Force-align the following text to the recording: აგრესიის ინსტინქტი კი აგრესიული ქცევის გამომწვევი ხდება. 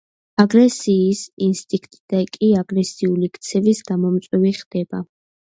აგრესიის 0.43 1.21
ინსტინქტი 1.47 2.23
კი 2.39 2.49
აგრესიული 2.63 3.31
ქცევის 3.37 3.85
გამომწვევი 3.93 4.57
ხდება. 4.63 5.05